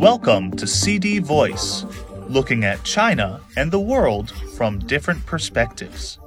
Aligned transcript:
Welcome 0.00 0.52
to 0.52 0.66
CD 0.66 1.18
Voice, 1.18 1.84
looking 2.26 2.64
at 2.64 2.82
China 2.84 3.42
and 3.54 3.70
the 3.70 3.78
world 3.78 4.30
from 4.56 4.78
different 4.78 5.26
perspectives. 5.26 6.18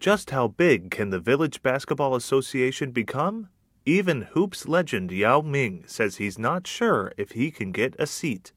Just 0.00 0.30
how 0.30 0.48
big 0.48 0.90
can 0.90 1.10
the 1.10 1.20
Village 1.20 1.62
Basketball 1.62 2.14
Association 2.14 2.92
become? 2.92 3.50
Even 3.84 4.22
Hoops 4.32 4.66
legend 4.66 5.12
Yao 5.12 5.42
Ming 5.42 5.84
says 5.86 6.16
he's 6.16 6.38
not 6.38 6.66
sure 6.66 7.12
if 7.18 7.32
he 7.32 7.50
can 7.50 7.72
get 7.72 7.94
a 7.98 8.06
seat. 8.06 8.54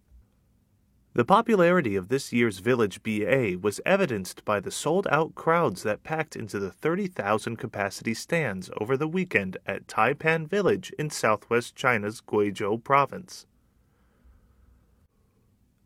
The 1.11 1.25
popularity 1.25 1.97
of 1.97 2.07
this 2.07 2.31
year's 2.31 2.59
Village 2.59 3.03
BA 3.03 3.57
was 3.61 3.81
evidenced 3.85 4.45
by 4.45 4.61
the 4.61 4.71
sold 4.71 5.09
out 5.11 5.35
crowds 5.35 5.83
that 5.83 6.03
packed 6.03 6.37
into 6.37 6.57
the 6.57 6.71
30,000 6.71 7.57
capacity 7.57 8.13
stands 8.13 8.69
over 8.79 8.95
the 8.95 9.09
weekend 9.09 9.57
at 9.65 9.87
Taipan 9.87 10.47
Village 10.47 10.93
in 10.97 11.09
southwest 11.09 11.75
China's 11.75 12.21
Guizhou 12.21 12.81
province. 12.81 13.45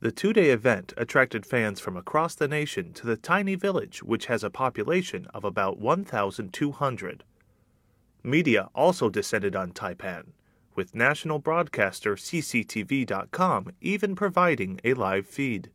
The 0.03 0.11
two 0.11 0.33
day 0.33 0.49
event 0.49 0.93
attracted 0.97 1.45
fans 1.45 1.79
from 1.79 1.95
across 1.95 2.35
the 2.35 2.49
nation 2.49 2.91
to 2.95 3.07
the 3.07 3.15
tiny 3.15 3.55
village, 3.55 4.03
which 4.03 4.25
has 4.25 4.43
a 4.43 4.49
population 4.49 5.27
of 5.33 5.45
about 5.45 5.79
1,200. 5.79 7.23
Media 8.21 8.69
also 8.75 9.09
descended 9.09 9.55
on 9.55 9.71
Taipan, 9.71 10.33
with 10.75 10.93
national 10.93 11.39
broadcaster 11.39 12.17
CCTV.com 12.17 13.71
even 13.79 14.13
providing 14.13 14.81
a 14.83 14.93
live 14.93 15.25
feed. 15.25 15.69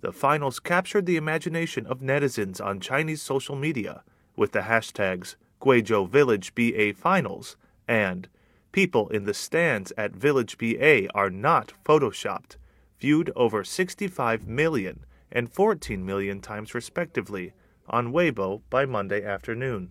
The 0.00 0.12
finals 0.12 0.58
captured 0.58 1.06
the 1.06 1.16
imagination 1.16 1.86
of 1.86 2.00
netizens 2.00 2.60
on 2.60 2.80
Chinese 2.80 3.22
social 3.22 3.54
media 3.54 4.02
with 4.34 4.50
the 4.50 4.62
hashtags 4.62 5.36
Guizhou 5.60 6.08
Village 6.08 6.56
BA 6.56 6.94
Finals 6.94 7.56
and 7.86 8.28
People 8.72 9.08
in 9.10 9.26
the 9.26 9.34
stands 9.34 9.92
at 9.96 10.10
Village 10.10 10.58
BA 10.58 11.08
are 11.14 11.30
not 11.30 11.72
photoshopped 11.84 12.56
viewed 13.00 13.32
over 13.34 13.64
65 13.64 14.46
million 14.46 15.04
and 15.32 15.50
14 15.50 16.04
million 16.04 16.40
times 16.40 16.74
respectively 16.74 17.52
on 17.88 18.12
Weibo 18.12 18.60
by 18.68 18.84
Monday 18.84 19.24
afternoon. 19.24 19.90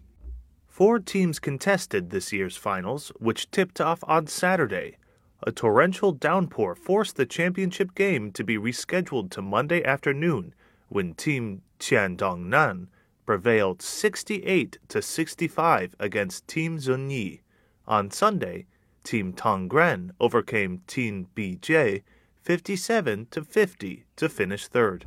Four 0.68 1.00
teams 1.00 1.40
contested 1.40 2.10
this 2.10 2.32
year's 2.32 2.56
finals, 2.56 3.12
which 3.18 3.52
tipped 3.52 3.82
off 3.82 4.04
on 4.04 4.28
Saturday. 4.28 4.98
A 5.44 5.52
torrential 5.52 6.12
downpour 6.12 6.76
forced 6.76 7.16
the 7.16 7.26
championship 7.26 7.96
game 7.96 8.32
to 8.34 8.44
be 8.44 8.58
rescheduled 8.58 9.32
to 9.32 9.42
Monday 9.42 9.84
afternoon 9.84 10.54
when 10.90 11.14
Team 11.16 11.62
Qiandongnan 11.80 12.88
prevailed 13.26 13.82
68 13.82 14.78
to 14.88 15.02
65 15.02 15.96
against 16.00 16.48
Team 16.48 16.78
Zunyi. 16.78 17.42
On 17.88 18.12
Sunday, 18.12 18.66
Team 19.04 19.34
Tongren 19.34 20.12
overcame 20.20 20.82
Team 20.88 21.28
Bijie 21.36 22.04
57 22.50 23.28
to 23.30 23.44
50 23.44 24.06
to 24.16 24.28
finish 24.28 24.68
third. 24.68 25.06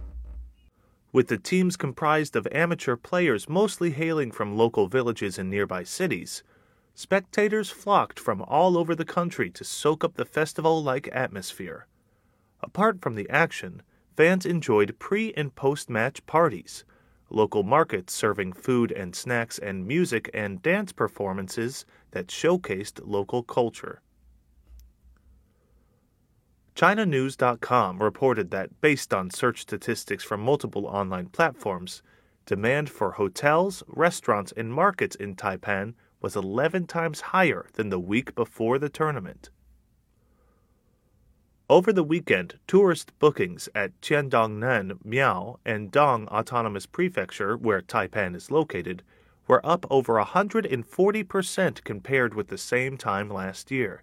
With 1.12 1.26
the 1.26 1.38
teams 1.38 1.76
comprised 1.76 2.36
of 2.36 2.46
amateur 2.52 2.94
players 2.94 3.48
mostly 3.48 3.90
hailing 3.90 4.30
from 4.30 4.56
local 4.56 4.86
villages 4.86 5.40
and 5.40 5.50
nearby 5.50 5.82
cities, 5.82 6.44
spectators 6.94 7.68
flocked 7.68 8.20
from 8.20 8.42
all 8.42 8.78
over 8.78 8.94
the 8.94 9.04
country 9.04 9.50
to 9.50 9.64
soak 9.64 10.04
up 10.04 10.14
the 10.14 10.24
festival 10.24 10.84
like 10.84 11.08
atmosphere. 11.10 11.88
Apart 12.60 13.02
from 13.02 13.16
the 13.16 13.28
action, 13.28 13.82
fans 14.16 14.46
enjoyed 14.46 14.96
pre 15.00 15.32
and 15.32 15.52
post 15.56 15.90
match 15.90 16.24
parties, 16.26 16.84
local 17.28 17.64
markets 17.64 18.14
serving 18.14 18.52
food 18.52 18.92
and 18.92 19.16
snacks 19.16 19.58
and 19.58 19.84
music 19.84 20.30
and 20.32 20.62
dance 20.62 20.92
performances 20.92 21.86
that 22.12 22.28
showcased 22.28 23.00
local 23.02 23.42
culture. 23.42 24.00
ChinaNews.com 26.74 28.02
reported 28.02 28.50
that, 28.50 28.80
based 28.80 29.12
on 29.12 29.30
search 29.30 29.60
statistics 29.60 30.24
from 30.24 30.40
multiple 30.40 30.86
online 30.86 31.26
platforms, 31.26 32.02
demand 32.46 32.88
for 32.88 33.12
hotels, 33.12 33.82
restaurants, 33.86 34.52
and 34.56 34.72
markets 34.72 35.14
in 35.16 35.36
Taipan 35.36 35.94
was 36.22 36.34
11 36.34 36.86
times 36.86 37.20
higher 37.20 37.66
than 37.74 37.90
the 37.90 38.00
week 38.00 38.34
before 38.34 38.78
the 38.78 38.88
tournament. 38.88 39.50
Over 41.68 41.92
the 41.92 42.04
weekend, 42.04 42.58
tourist 42.66 43.18
bookings 43.18 43.68
at 43.74 44.00
Qiandongnan, 44.00 45.04
Miao, 45.04 45.58
and 45.64 45.90
Dong 45.90 46.26
Autonomous 46.28 46.86
Prefecture, 46.86 47.56
where 47.56 47.82
Taipan 47.82 48.34
is 48.34 48.50
located, 48.50 49.02
were 49.46 49.64
up 49.64 49.84
over 49.90 50.14
140% 50.14 51.84
compared 51.84 52.34
with 52.34 52.48
the 52.48 52.58
same 52.58 52.96
time 52.96 53.28
last 53.28 53.70
year. 53.70 54.02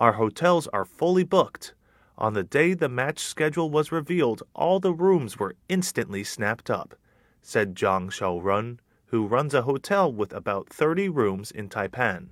Our 0.00 0.12
hotels 0.12 0.66
are 0.68 0.86
fully 0.86 1.24
booked. 1.24 1.74
On 2.16 2.32
the 2.32 2.42
day 2.42 2.72
the 2.72 2.88
match 2.88 3.18
schedule 3.18 3.68
was 3.68 3.92
revealed, 3.92 4.42
all 4.54 4.80
the 4.80 4.94
rooms 4.94 5.38
were 5.38 5.56
instantly 5.68 6.24
snapped 6.24 6.70
up, 6.70 6.94
said 7.42 7.74
Zhang 7.74 8.08
Xiaorun, 8.08 8.78
who 9.08 9.26
runs 9.26 9.52
a 9.52 9.62
hotel 9.62 10.10
with 10.10 10.32
about 10.32 10.70
30 10.70 11.10
rooms 11.10 11.50
in 11.50 11.68
Taipan. 11.68 12.30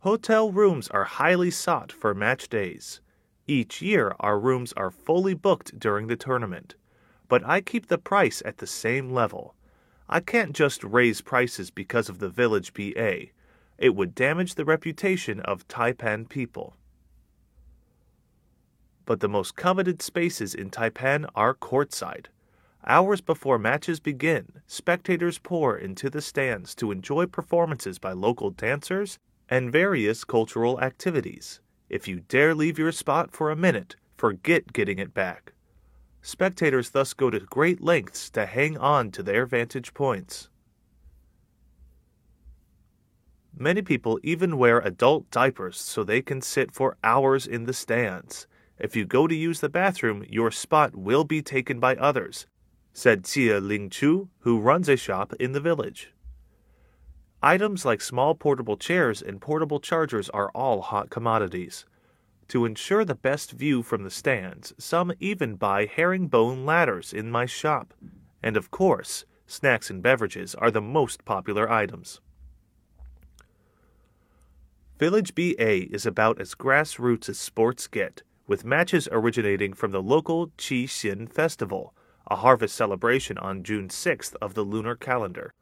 Hotel 0.00 0.52
rooms 0.52 0.88
are 0.88 1.04
highly 1.04 1.50
sought 1.50 1.90
for 1.90 2.12
match 2.12 2.50
days. 2.50 3.00
Each 3.46 3.80
year, 3.80 4.14
our 4.20 4.38
rooms 4.38 4.74
are 4.74 4.90
fully 4.90 5.32
booked 5.32 5.78
during 5.78 6.08
the 6.08 6.16
tournament, 6.16 6.74
but 7.26 7.42
I 7.46 7.62
keep 7.62 7.86
the 7.86 7.96
price 7.96 8.42
at 8.44 8.58
the 8.58 8.66
same 8.66 9.08
level. 9.08 9.54
I 10.10 10.20
can't 10.20 10.54
just 10.54 10.84
raise 10.84 11.22
prices 11.22 11.70
because 11.70 12.10
of 12.10 12.18
the 12.18 12.28
Village 12.28 12.74
BA 12.74 13.28
it 13.80 13.96
would 13.96 14.14
damage 14.14 14.54
the 14.54 14.64
reputation 14.64 15.40
of 15.40 15.66
Taipan 15.66 16.28
people. 16.28 16.76
But 19.06 19.20
the 19.20 19.28
most 19.28 19.56
coveted 19.56 20.02
spaces 20.02 20.54
in 20.54 20.70
Taipan 20.70 21.28
are 21.34 21.54
courtside. 21.54 22.26
Hours 22.86 23.22
before 23.22 23.58
matches 23.58 23.98
begin, 23.98 24.60
spectators 24.66 25.38
pour 25.38 25.76
into 25.76 26.10
the 26.10 26.20
stands 26.20 26.74
to 26.76 26.92
enjoy 26.92 27.26
performances 27.26 27.98
by 27.98 28.12
local 28.12 28.50
dancers 28.50 29.18
and 29.48 29.72
various 29.72 30.24
cultural 30.24 30.80
activities. 30.80 31.60
If 31.88 32.06
you 32.06 32.20
dare 32.20 32.54
leave 32.54 32.78
your 32.78 32.92
spot 32.92 33.32
for 33.32 33.50
a 33.50 33.56
minute, 33.56 33.96
forget 34.16 34.72
getting 34.72 34.98
it 34.98 35.12
back. 35.14 35.52
Spectators 36.22 36.90
thus 36.90 37.14
go 37.14 37.30
to 37.30 37.40
great 37.40 37.80
lengths 37.80 38.28
to 38.30 38.44
hang 38.44 38.76
on 38.76 39.10
to 39.12 39.22
their 39.22 39.46
vantage 39.46 39.94
points. 39.94 40.50
Many 43.62 43.82
people 43.82 44.18
even 44.22 44.56
wear 44.56 44.78
adult 44.78 45.30
diapers 45.30 45.78
so 45.78 46.02
they 46.02 46.22
can 46.22 46.40
sit 46.40 46.72
for 46.72 46.96
hours 47.04 47.46
in 47.46 47.64
the 47.64 47.74
stands. 47.74 48.46
If 48.78 48.96
you 48.96 49.04
go 49.04 49.26
to 49.26 49.34
use 49.34 49.60
the 49.60 49.68
bathroom, 49.68 50.24
your 50.26 50.50
spot 50.50 50.96
will 50.96 51.24
be 51.24 51.42
taken 51.42 51.78
by 51.78 51.94
others, 51.96 52.46
said 52.94 53.24
Jie 53.24 53.60
Ling 53.60 53.90
Chu, 53.90 54.30
who 54.38 54.58
runs 54.58 54.88
a 54.88 54.96
shop 54.96 55.34
in 55.38 55.52
the 55.52 55.60
village. 55.60 56.14
Items 57.42 57.84
like 57.84 58.00
small 58.00 58.34
portable 58.34 58.78
chairs 58.78 59.20
and 59.20 59.42
portable 59.42 59.78
chargers 59.78 60.30
are 60.30 60.50
all 60.54 60.80
hot 60.80 61.10
commodities. 61.10 61.84
To 62.48 62.64
ensure 62.64 63.04
the 63.04 63.14
best 63.14 63.52
view 63.52 63.82
from 63.82 64.04
the 64.04 64.10
stands, 64.10 64.72
some 64.78 65.12
even 65.20 65.56
buy 65.56 65.84
herringbone 65.84 66.64
ladders 66.64 67.12
in 67.12 67.30
my 67.30 67.44
shop. 67.44 67.92
And 68.42 68.56
of 68.56 68.70
course, 68.70 69.26
snacks 69.46 69.90
and 69.90 70.02
beverages 70.02 70.54
are 70.54 70.70
the 70.70 70.80
most 70.80 71.26
popular 71.26 71.70
items. 71.70 72.22
Village 75.00 75.34
BA 75.34 75.90
is 75.90 76.04
about 76.04 76.38
as 76.42 76.54
grassroots 76.54 77.30
as 77.30 77.38
sports 77.38 77.86
get, 77.86 78.22
with 78.46 78.66
matches 78.66 79.08
originating 79.10 79.72
from 79.72 79.92
the 79.92 80.02
local 80.02 80.48
Qi 80.58 80.84
Xin 80.84 81.26
Festival, 81.32 81.94
a 82.30 82.36
harvest 82.36 82.76
celebration 82.76 83.38
on 83.38 83.62
June 83.62 83.88
6th 83.88 84.34
of 84.42 84.52
the 84.52 84.62
lunar 84.62 84.94
calendar. 84.94 85.54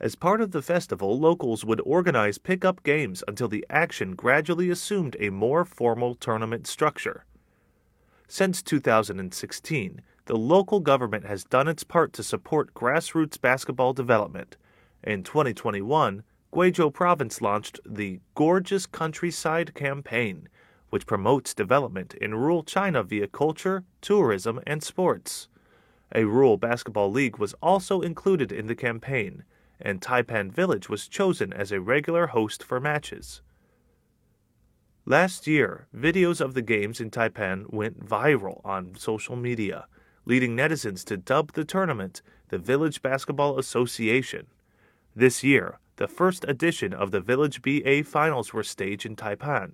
As 0.00 0.14
part 0.14 0.40
of 0.40 0.52
the 0.52 0.62
festival, 0.62 1.20
locals 1.20 1.62
would 1.62 1.82
organize 1.84 2.38
pickup 2.38 2.82
games 2.84 3.22
until 3.28 3.48
the 3.48 3.66
action 3.68 4.14
gradually 4.14 4.70
assumed 4.70 5.14
a 5.20 5.28
more 5.28 5.66
formal 5.66 6.14
tournament 6.14 6.66
structure. 6.66 7.26
Since 8.28 8.62
2016, 8.62 10.00
the 10.24 10.38
local 10.38 10.80
government 10.80 11.26
has 11.26 11.44
done 11.44 11.68
its 11.68 11.84
part 11.84 12.14
to 12.14 12.22
support 12.22 12.72
grassroots 12.72 13.38
basketball 13.38 13.92
development. 13.92 14.56
In 15.04 15.22
2021, 15.22 16.22
Guizhou 16.56 16.90
Province 16.90 17.42
launched 17.42 17.80
the 17.84 18.18
Gorgeous 18.34 18.86
Countryside 18.86 19.74
campaign, 19.74 20.48
which 20.88 21.06
promotes 21.06 21.52
development 21.52 22.14
in 22.14 22.34
rural 22.34 22.62
China 22.62 23.02
via 23.02 23.26
culture, 23.26 23.84
tourism, 24.00 24.60
and 24.66 24.82
sports. 24.82 25.48
A 26.14 26.24
rural 26.24 26.56
basketball 26.56 27.12
league 27.12 27.36
was 27.36 27.54
also 27.60 28.00
included 28.00 28.52
in 28.52 28.68
the 28.68 28.74
campaign, 28.74 29.44
and 29.78 30.00
Taipan 30.00 30.50
Village 30.50 30.88
was 30.88 31.08
chosen 31.08 31.52
as 31.52 31.72
a 31.72 31.80
regular 31.82 32.28
host 32.28 32.64
for 32.64 32.80
matches. 32.80 33.42
Last 35.04 35.46
year, 35.46 35.88
videos 35.94 36.40
of 36.40 36.54
the 36.54 36.62
games 36.62 37.02
in 37.02 37.10
Taipan 37.10 37.70
went 37.70 38.02
viral 38.02 38.62
on 38.64 38.94
social 38.96 39.36
media, 39.36 39.88
leading 40.24 40.56
netizens 40.56 41.04
to 41.04 41.18
dub 41.18 41.52
the 41.52 41.66
tournament 41.66 42.22
the 42.48 42.56
Village 42.56 43.02
Basketball 43.02 43.58
Association. 43.58 44.46
This 45.14 45.44
year, 45.44 45.80
the 45.96 46.08
first 46.08 46.44
edition 46.46 46.92
of 46.92 47.10
the 47.10 47.20
Village 47.20 47.62
BA 47.62 48.04
finals 48.04 48.52
were 48.52 48.62
staged 48.62 49.06
in 49.06 49.16
Taipan. 49.16 49.72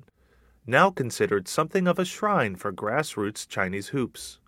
now 0.64 0.88
considered 0.88 1.48
something 1.48 1.88
of 1.88 1.98
a 1.98 2.04
shrine 2.04 2.54
for 2.54 2.72
grassroots 2.72 3.48
Chinese 3.48 3.88
hoops. 3.88 4.38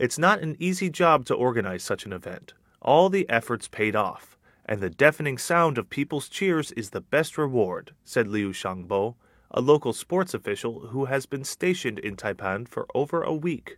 It's 0.00 0.18
not 0.18 0.40
an 0.40 0.56
easy 0.58 0.90
job 0.90 1.24
to 1.26 1.34
organize 1.34 1.84
such 1.84 2.04
an 2.04 2.12
event. 2.12 2.54
All 2.80 3.08
the 3.08 3.30
efforts 3.30 3.68
paid 3.68 3.94
off, 3.94 4.36
and 4.66 4.80
the 4.80 4.90
deafening 4.90 5.38
sound 5.38 5.78
of 5.78 5.88
people's 5.88 6.28
cheers 6.28 6.72
is 6.72 6.90
the 6.90 7.00
best 7.00 7.38
reward, 7.38 7.92
said 8.04 8.26
Liu 8.26 8.50
Shangbo, 8.50 9.14
a 9.52 9.60
local 9.60 9.92
sports 9.92 10.34
official 10.34 10.88
who 10.88 11.04
has 11.04 11.26
been 11.26 11.44
stationed 11.44 12.00
in 12.00 12.16
Taipan 12.16 12.66
for 12.66 12.88
over 12.92 13.22
a 13.22 13.32
week. 13.32 13.76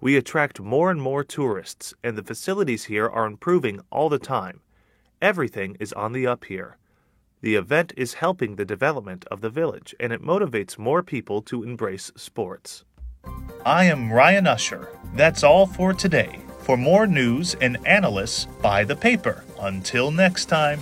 We 0.00 0.16
attract 0.16 0.58
more 0.58 0.90
and 0.90 1.00
more 1.00 1.22
tourists, 1.22 1.94
and 2.02 2.18
the 2.18 2.24
facilities 2.24 2.86
here 2.86 3.08
are 3.08 3.26
improving 3.26 3.80
all 3.90 4.08
the 4.08 4.18
time. 4.18 4.60
Everything 5.24 5.74
is 5.80 5.94
on 5.94 6.12
the 6.12 6.26
up 6.26 6.44
here. 6.44 6.76
The 7.40 7.54
event 7.54 7.94
is 7.96 8.12
helping 8.12 8.56
the 8.56 8.66
development 8.66 9.24
of 9.30 9.40
the 9.40 9.48
village, 9.48 9.94
and 9.98 10.12
it 10.12 10.20
motivates 10.20 10.76
more 10.76 11.02
people 11.02 11.40
to 11.44 11.62
embrace 11.62 12.12
sports. 12.14 12.84
I 13.64 13.84
am 13.84 14.12
Ryan 14.12 14.46
Usher. 14.46 14.90
That's 15.14 15.42
all 15.42 15.66
for 15.66 15.94
today. 15.94 16.40
For 16.60 16.76
more 16.76 17.06
news 17.06 17.54
and 17.62 17.78
analysis, 17.86 18.44
buy 18.60 18.84
the 18.84 18.96
paper. 18.96 19.44
Until 19.60 20.10
next 20.10 20.44
time. 20.44 20.78